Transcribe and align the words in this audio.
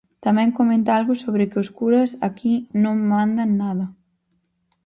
Tamén 0.25 0.55
comenta 0.59 0.91
algo 0.99 1.13
sobre 1.23 1.47
que 1.51 1.59
os 1.63 1.69
curas, 1.77 2.09
aquí, 2.27 2.53
non 2.83 2.95
mandan 3.11 3.49
nada. 3.61 3.85